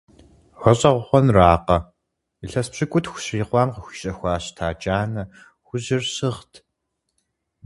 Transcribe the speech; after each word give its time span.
ГъэщӀэгъуэныракъэ, 0.61 1.77
илъэс 2.43 2.67
пщыкӀутху 2.71 3.21
щрикъуам 3.23 3.69
къыхуищэхуауэ 3.73 4.39
щыта 4.45 4.67
джанэ 4.79 5.23
хужьыр 5.67 6.03
щыгът. 6.13 6.51